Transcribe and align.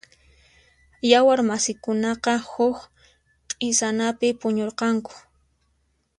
Yawar 1.11 1.39
masiykunaqa 1.49 2.33
huk 2.51 2.77
q'isanapi 3.59 4.27
puñurqanku. 4.39 5.13